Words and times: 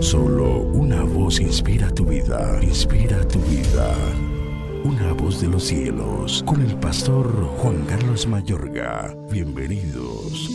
Solo 0.00 0.60
una 0.60 1.02
voz 1.02 1.40
inspira 1.40 1.90
tu 1.90 2.04
vida, 2.04 2.58
inspira 2.62 3.26
tu 3.28 3.38
vida. 3.40 3.94
Una 4.84 5.12
voz 5.12 5.40
de 5.40 5.48
los 5.48 5.64
cielos, 5.64 6.42
con 6.46 6.60
el 6.62 6.74
pastor 6.76 7.26
Juan 7.58 7.84
Carlos 7.86 8.26
Mayorga. 8.26 9.16
Bienvenidos. 9.30 10.50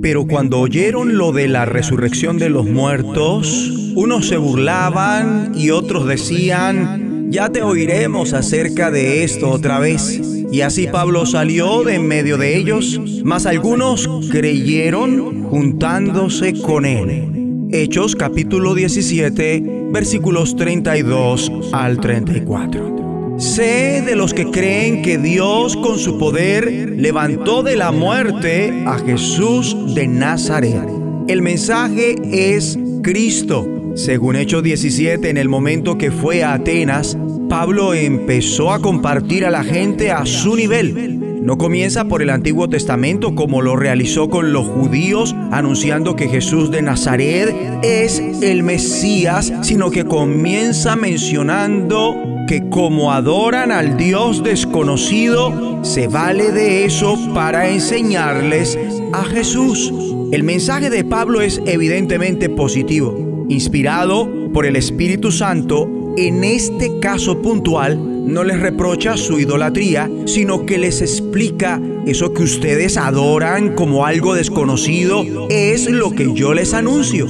Pero 0.00 0.26
cuando 0.26 0.60
oyeron 0.60 1.16
lo 1.16 1.32
de 1.32 1.48
la 1.48 1.64
resurrección 1.64 2.38
de 2.38 2.50
los 2.50 2.66
muertos, 2.66 3.70
unos 3.94 4.28
se 4.28 4.36
burlaban 4.36 5.52
y 5.54 5.70
otros 5.70 6.06
decían, 6.06 7.03
ya 7.28 7.48
te 7.50 7.62
oiremos 7.62 8.32
acerca 8.32 8.90
de 8.90 9.24
esto 9.24 9.50
otra 9.50 9.78
vez. 9.78 10.20
Y 10.50 10.60
así 10.60 10.86
Pablo 10.86 11.26
salió 11.26 11.82
de 11.82 11.94
en 11.94 12.06
medio 12.06 12.38
de 12.38 12.56
ellos, 12.56 13.00
mas 13.24 13.46
algunos 13.46 14.08
creyeron 14.30 15.44
juntándose 15.44 16.54
con 16.60 16.84
él. 16.84 17.68
Hechos 17.70 18.14
capítulo 18.14 18.74
17, 18.74 19.88
versículos 19.90 20.54
32 20.54 21.50
al 21.72 21.98
34. 21.98 23.36
Sé 23.38 24.02
de 24.06 24.14
los 24.14 24.32
que 24.32 24.50
creen 24.52 25.02
que 25.02 25.18
Dios 25.18 25.76
con 25.76 25.98
su 25.98 26.18
poder 26.18 26.94
levantó 26.96 27.64
de 27.64 27.74
la 27.74 27.90
muerte 27.90 28.84
a 28.86 28.98
Jesús 28.98 29.76
de 29.94 30.06
Nazaret. 30.06 30.88
El 31.26 31.42
mensaje 31.42 32.14
es 32.30 32.78
Cristo. 33.02 33.73
Según 33.94 34.34
Hechos 34.34 34.64
17, 34.64 35.30
en 35.30 35.36
el 35.36 35.48
momento 35.48 35.96
que 35.96 36.10
fue 36.10 36.42
a 36.42 36.54
Atenas, 36.54 37.16
Pablo 37.48 37.94
empezó 37.94 38.72
a 38.72 38.80
compartir 38.80 39.46
a 39.46 39.50
la 39.50 39.62
gente 39.62 40.10
a 40.10 40.26
su 40.26 40.56
nivel. 40.56 41.42
No 41.44 41.58
comienza 41.58 42.06
por 42.06 42.20
el 42.20 42.30
Antiguo 42.30 42.68
Testamento 42.68 43.36
como 43.36 43.62
lo 43.62 43.76
realizó 43.76 44.30
con 44.30 44.52
los 44.52 44.66
judíos, 44.66 45.36
anunciando 45.52 46.16
que 46.16 46.28
Jesús 46.28 46.72
de 46.72 46.82
Nazaret 46.82 47.54
es 47.82 48.18
el 48.18 48.64
Mesías, 48.64 49.52
sino 49.62 49.92
que 49.92 50.04
comienza 50.04 50.96
mencionando 50.96 52.16
que 52.48 52.68
como 52.68 53.12
adoran 53.12 53.70
al 53.70 53.96
Dios 53.96 54.42
desconocido, 54.42 55.84
se 55.84 56.08
vale 56.08 56.50
de 56.50 56.84
eso 56.84 57.16
para 57.32 57.70
enseñarles 57.70 58.76
a 59.12 59.22
Jesús. 59.24 59.92
El 60.32 60.42
mensaje 60.42 60.90
de 60.90 61.04
Pablo 61.04 61.40
es 61.40 61.62
evidentemente 61.64 62.48
positivo, 62.48 63.23
inspirado 63.48 64.52
por 64.52 64.66
el 64.66 64.76
Espíritu 64.76 65.30
Santo. 65.32 65.88
En 66.16 66.44
este 66.44 66.98
caso 67.00 67.42
puntual, 67.42 67.98
no 68.32 68.44
les 68.44 68.60
reprocha 68.60 69.16
su 69.16 69.38
idolatría, 69.40 70.10
sino 70.26 70.64
que 70.64 70.78
les 70.78 71.02
explica 71.02 71.80
eso 72.06 72.32
que 72.32 72.42
ustedes 72.42 72.96
adoran 72.96 73.74
como 73.74 74.06
algo 74.06 74.34
desconocido, 74.34 75.24
es 75.50 75.90
lo 75.90 76.10
que 76.12 76.32
yo 76.34 76.54
les 76.54 76.74
anuncio. 76.74 77.26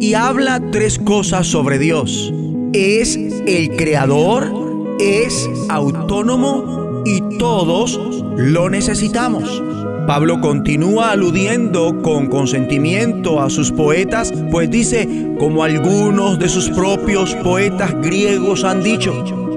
Y 0.00 0.14
habla 0.14 0.60
tres 0.70 0.98
cosas 0.98 1.46
sobre 1.46 1.78
Dios 1.78 2.32
es 2.72 3.18
el 3.46 3.76
creador, 3.76 4.96
es 4.98 5.48
autónomo 5.68 6.81
y 7.04 7.38
todos 7.38 7.98
lo 8.36 8.70
necesitamos. 8.70 9.62
Pablo 10.06 10.40
continúa 10.40 11.12
aludiendo 11.12 12.02
con 12.02 12.26
consentimiento 12.26 13.40
a 13.40 13.50
sus 13.50 13.70
poetas, 13.70 14.32
pues 14.50 14.68
dice, 14.68 15.08
como 15.38 15.62
algunos 15.62 16.38
de 16.38 16.48
sus 16.48 16.70
propios 16.70 17.34
poetas 17.36 17.94
griegos 18.00 18.64
han 18.64 18.82
dicho, 18.82 19.12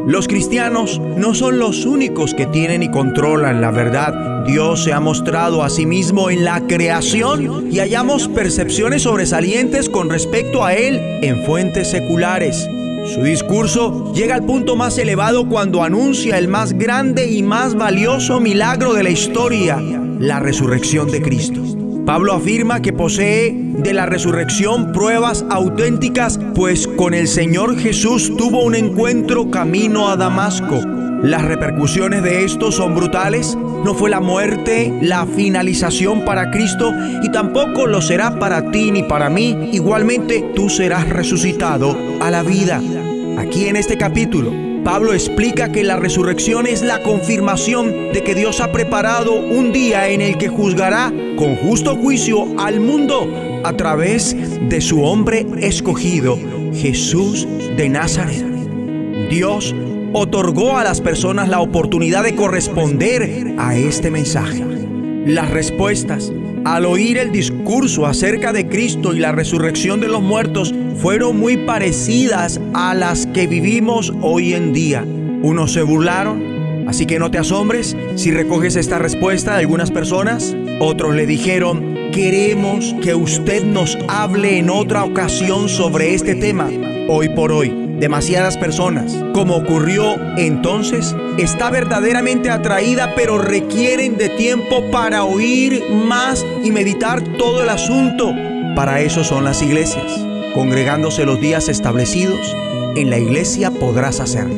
los 0.06 0.28
cristianos 0.28 1.02
no 1.18 1.34
son 1.34 1.58
los 1.58 1.88
únicos 1.88 2.36
que 2.36 2.46
tienen 2.46 2.84
y 2.84 2.92
controlan 2.92 3.60
la 3.60 3.72
verdad. 3.72 4.46
Dios 4.46 4.84
se 4.84 4.94
ha 4.94 5.00
mostrado 5.00 5.64
a 5.64 5.70
sí 5.72 5.88
mismo 5.88 6.30
en 6.30 6.46
la 6.46 6.62
creación 6.68 7.68
y 7.72 7.80
hallamos 7.80 8.28
percepciones 8.28 9.02
sobresalientes 9.02 9.90
con 9.90 10.12
respecto 10.12 10.64
a 10.64 10.76
Él 10.76 11.00
en 11.24 11.44
fuentes 11.44 11.90
seculares. 11.90 12.70
Su 13.06 13.22
discurso 13.22 14.12
llega 14.14 14.34
al 14.34 14.46
punto 14.46 14.76
más 14.76 14.98
elevado 14.98 15.48
cuando 15.48 15.84
anuncia 15.84 16.40
el 16.40 16.48
más 16.48 16.74
grande 16.74 17.32
y 17.32 17.44
más 17.44 17.76
valioso 17.76 18.40
milagro 18.40 18.94
de 18.94 19.04
la 19.04 19.12
historia, 19.12 19.78
la 20.20 20.40
resurrección 20.40 21.12
de 21.12 21.22
Cristo. 21.22 21.62
Pablo 22.06 22.34
afirma 22.34 22.82
que 22.82 22.94
posee 22.94 23.52
de 23.54 23.94
la 23.94 24.08
resurrección 24.08 24.92
pruebas 24.92 25.46
auténticas, 25.50 26.40
pues 26.56 26.88
con 26.88 27.14
el 27.14 27.28
Señor 27.28 27.78
Jesús 27.78 28.36
tuvo 28.38 28.64
un 28.64 28.74
encuentro 28.74 29.52
camino 29.52 30.10
a 30.10 30.16
Damasco. 30.16 30.82
Las 31.24 31.44
repercusiones 31.44 32.22
de 32.22 32.44
esto 32.44 32.72
son 32.72 32.94
brutales. 32.94 33.56
No 33.56 33.96
fue 33.96 34.10
la 34.10 34.20
muerte 34.20 35.00
la 35.02 35.26
finalización 35.26 36.24
para 36.26 36.52
Cristo 36.52 36.92
y 37.24 37.32
tampoco 37.32 37.88
lo 37.88 38.02
será 38.02 38.38
para 38.38 38.70
ti 38.70 38.92
ni 38.92 39.04
para 39.04 39.30
mí. 39.30 39.70
Igualmente 39.74 40.52
tú 40.56 40.70
serás 40.70 41.10
resucitado 41.10 41.98
a 42.22 42.30
la 42.30 42.44
vida. 42.44 42.82
Aquí 43.38 43.68
en 43.68 43.76
este 43.76 43.98
capítulo, 43.98 44.52
Pablo 44.84 45.14
explica 45.14 45.72
que 45.72 45.84
la 45.84 45.98
resurrección 45.98 46.68
es 46.68 46.82
la 46.82 47.02
confirmación 47.02 48.14
de 48.14 48.24
que 48.24 48.36
Dios 48.36 48.62
ha 48.62 48.72
preparado 48.72 49.34
un 49.34 49.72
día 49.72 50.10
en 50.10 50.22
el 50.22 50.38
que 50.38 50.48
juzgará 50.48 51.12
con 51.38 51.56
justo 51.56 51.96
juicio 51.96 52.46
al 52.60 52.80
mundo 52.80 53.28
a 53.64 53.74
través 53.74 54.36
de 54.70 54.80
su 54.80 55.04
hombre 55.04 55.46
escogido, 55.60 56.38
Jesús 56.74 57.48
de 57.76 57.90
Nazaret. 57.90 58.46
Dios 59.30 59.76
otorgó 60.14 60.78
a 60.78 60.84
las 60.84 61.02
personas 61.02 61.50
la 61.50 61.60
oportunidad 61.60 62.24
de 62.24 62.36
corresponder 62.36 63.56
a 63.58 63.76
este 63.76 64.12
mensaje. 64.12 64.64
Las 65.26 65.50
respuestas 65.50 66.32
al 66.66 66.86
oír 66.86 67.20
el 67.20 67.32
discurso 67.32 68.08
acerca 68.08 68.52
de 68.52 68.68
Cristo 68.68 69.14
y 69.14 69.20
la 69.20 69.32
resurrección 69.32 70.02
de 70.02 70.08
los 70.08 70.22
muertos 70.22 70.74
fueron 70.98 71.40
muy 71.40 71.58
parecidas 71.58 72.60
a 72.74 72.96
las 72.96 73.28
que 73.28 73.46
vivimos 73.46 74.12
hoy 74.22 74.56
en 74.56 74.74
día. 74.74 75.06
Unos 75.44 75.74
se 75.74 75.84
burlaron, 75.84 76.88
así 76.88 77.06
que 77.06 77.20
no 77.20 77.30
te 77.30 77.38
asombres 77.38 77.96
si 78.16 78.32
recoges 78.32 78.76
esta 78.76 78.98
respuesta 78.98 79.54
de 79.54 79.60
algunas 79.60 79.92
personas. 79.92 80.56
Otros 80.80 81.16
le 81.16 81.28
dijeron, 81.28 81.96
queremos 82.12 82.96
que 83.02 83.14
usted 83.14 83.64
nos 83.64 83.96
hable 84.08 84.58
en 84.58 84.72
otra 84.72 85.04
ocasión 85.04 85.70
sobre 85.70 86.16
este 86.16 86.34
tema. 86.34 86.68
Hoy 87.08 87.30
por 87.30 87.52
hoy, 87.52 87.85
demasiadas 88.00 88.58
personas, 88.58 89.16
como 89.34 89.56
ocurrió 89.56 90.16
entonces, 90.38 91.16
está 91.38 91.70
verdaderamente 91.70 92.50
atraída, 92.50 93.14
pero 93.16 93.38
requieren 93.38 94.18
de 94.18 94.30
tiempo 94.30 94.84
para 94.92 95.24
oír 95.24 95.84
más 95.90 96.46
y 96.64 96.72
meditar 96.72 97.24
todo 97.38 97.64
el 97.64 97.70
asunto. 97.70 98.34
Para 98.76 99.02
eso 99.02 99.24
son 99.24 99.44
las 99.44 99.62
iglesias. 99.62 100.20
Congregándose 100.54 101.26
los 101.26 101.40
días 101.40 101.70
establecidos, 101.70 102.56
en 102.96 103.10
la 103.10 103.18
iglesia 103.18 103.72
podrás 103.72 104.20
hacerlo. 104.20 104.56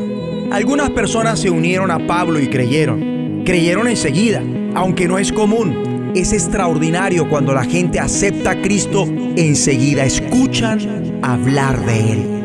Algunas 0.52 0.92
personas 0.92 1.40
se 1.40 1.50
unieron 1.50 1.92
a 1.92 2.06
Pablo 2.08 2.40
y 2.40 2.48
creyeron. 2.48 3.44
Creyeron 3.46 3.88
enseguida, 3.88 4.42
aunque 4.76 5.08
no 5.08 5.18
es 5.20 5.32
común. 5.32 6.12
Es 6.16 6.34
extraordinario 6.34 7.30
cuando 7.30 7.54
la 7.54 7.64
gente 7.64 8.00
acepta 8.00 8.52
a 8.52 8.62
Cristo, 8.62 9.06
enseguida 9.36 10.06
escuchan 10.06 11.20
hablar 11.22 11.86
de 11.86 12.12
Él. 12.14 12.37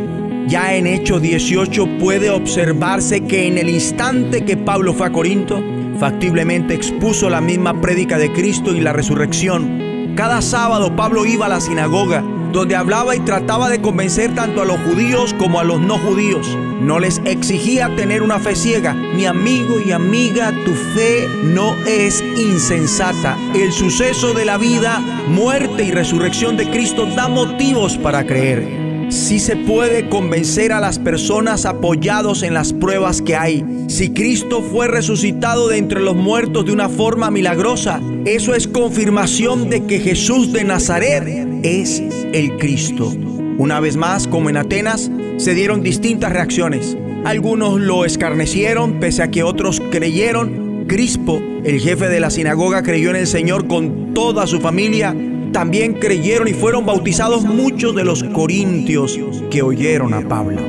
Ya 0.46 0.74
en 0.74 0.86
Hechos 0.86 1.22
18 1.22 1.98
puede 1.98 2.30
observarse 2.30 3.22
que 3.22 3.46
en 3.46 3.58
el 3.58 3.70
instante 3.70 4.44
que 4.44 4.56
Pablo 4.56 4.92
fue 4.92 5.06
a 5.06 5.12
Corinto, 5.12 5.62
factiblemente 5.98 6.74
expuso 6.74 7.30
la 7.30 7.40
misma 7.40 7.80
prédica 7.80 8.18
de 8.18 8.32
Cristo 8.32 8.74
y 8.74 8.80
la 8.80 8.92
resurrección. 8.92 10.14
Cada 10.16 10.42
sábado 10.42 10.94
Pablo 10.94 11.24
iba 11.24 11.46
a 11.46 11.48
la 11.48 11.60
sinagoga, 11.60 12.22
donde 12.52 12.76
hablaba 12.76 13.16
y 13.16 13.20
trataba 13.20 13.70
de 13.70 13.80
convencer 13.80 14.34
tanto 14.34 14.60
a 14.60 14.64
los 14.66 14.78
judíos 14.80 15.32
como 15.34 15.58
a 15.58 15.64
los 15.64 15.80
no 15.80 15.96
judíos. 15.96 16.58
No 16.82 16.98
les 16.98 17.22
exigía 17.24 17.94
tener 17.96 18.22
una 18.22 18.38
fe 18.38 18.54
ciega. 18.54 18.92
Mi 18.92 19.24
amigo 19.24 19.76
y 19.80 19.92
amiga, 19.92 20.52
tu 20.64 20.74
fe 20.74 21.28
no 21.44 21.74
es 21.86 22.22
insensata. 22.36 23.38
El 23.54 23.72
suceso 23.72 24.34
de 24.34 24.44
la 24.44 24.58
vida, 24.58 25.00
muerte 25.28 25.84
y 25.84 25.92
resurrección 25.92 26.56
de 26.56 26.68
Cristo 26.68 27.06
da 27.06 27.28
motivos 27.28 27.96
para 27.96 28.26
creer 28.26 28.81
si 29.12 29.38
se 29.38 29.56
puede 29.56 30.08
convencer 30.08 30.72
a 30.72 30.80
las 30.80 30.98
personas 30.98 31.66
apoyados 31.66 32.42
en 32.42 32.54
las 32.54 32.72
pruebas 32.72 33.20
que 33.20 33.36
hay. 33.36 33.62
Si 33.88 34.08
Cristo 34.10 34.62
fue 34.62 34.88
resucitado 34.88 35.68
de 35.68 35.76
entre 35.76 36.00
los 36.00 36.16
muertos 36.16 36.64
de 36.64 36.72
una 36.72 36.88
forma 36.88 37.30
milagrosa, 37.30 38.00
eso 38.24 38.54
es 38.54 38.66
confirmación 38.66 39.68
de 39.68 39.84
que 39.84 40.00
Jesús 40.00 40.52
de 40.52 40.64
Nazaret 40.64 41.28
es 41.62 42.02
el 42.32 42.56
Cristo. 42.56 43.12
Una 43.58 43.80
vez 43.80 43.96
más, 43.96 44.26
como 44.26 44.48
en 44.48 44.56
Atenas, 44.56 45.10
se 45.36 45.54
dieron 45.54 45.82
distintas 45.82 46.32
reacciones. 46.32 46.96
Algunos 47.26 47.80
lo 47.80 48.06
escarnecieron, 48.06 48.98
pese 48.98 49.22
a 49.22 49.30
que 49.30 49.42
otros 49.42 49.82
creyeron. 49.90 50.86
Crispo, 50.88 51.38
el 51.64 51.80
jefe 51.80 52.08
de 52.08 52.18
la 52.18 52.30
sinagoga, 52.30 52.82
creyó 52.82 53.10
en 53.10 53.16
el 53.16 53.26
Señor 53.26 53.68
con 53.68 54.14
toda 54.14 54.46
su 54.46 54.58
familia 54.60 55.14
también 55.52 55.94
creyeron 55.94 56.48
y 56.48 56.54
fueron 56.54 56.86
bautizados 56.86 57.44
muchos 57.44 57.94
de 57.94 58.04
los 58.04 58.24
corintios 58.24 59.18
que 59.50 59.62
oyeron 59.62 60.14
a 60.14 60.26
Pablo. 60.26 60.60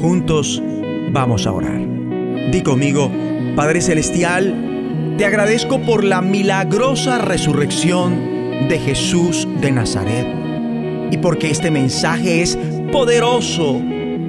Juntos 0.00 0.62
vamos 1.12 1.46
a 1.46 1.52
orar. 1.52 1.80
Di 2.50 2.62
conmigo, 2.62 3.10
Padre 3.54 3.80
Celestial, 3.80 5.14
te 5.18 5.24
agradezco 5.24 5.80
por 5.82 6.02
la 6.02 6.22
milagrosa 6.22 7.18
resurrección 7.18 8.68
de 8.68 8.78
Jesús 8.78 9.46
de 9.60 9.70
Nazaret. 9.70 10.26
y 11.10 11.18
porque 11.18 11.50
este 11.50 11.70
mensaje 11.70 12.42
es 12.42 12.58
poderoso 12.90 13.80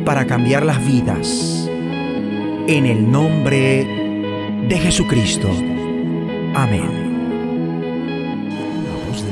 para 0.05 0.27
cambiar 0.27 0.65
las 0.65 0.85
vidas. 0.85 1.67
En 2.67 2.85
el 2.85 3.09
nombre 3.09 3.87
de 4.67 4.77
Jesucristo. 4.77 5.49
Amén. 6.53 7.04